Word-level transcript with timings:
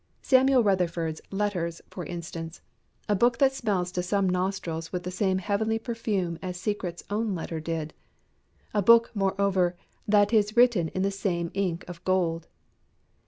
Samuel 0.23 0.63
Rutherford's 0.63 1.21
Letters, 1.29 1.79
for 1.91 2.03
instance; 2.03 2.61
a 3.07 3.13
book 3.13 3.37
that 3.37 3.53
smells 3.53 3.91
to 3.91 4.01
some 4.01 4.27
nostrils 4.27 4.91
with 4.91 5.03
the 5.03 5.11
same 5.11 5.37
heavenly 5.37 5.77
perfume 5.77 6.39
as 6.41 6.57
Secret's 6.59 7.03
own 7.11 7.35
letter 7.35 7.59
did. 7.59 7.93
A 8.73 8.81
book, 8.81 9.11
moreover, 9.13 9.75
that 10.07 10.33
is 10.33 10.57
written 10.57 10.87
in 10.87 11.03
the 11.03 11.11
same 11.11 11.51
ink 11.53 11.85
of 11.87 12.03
gold. 12.03 12.47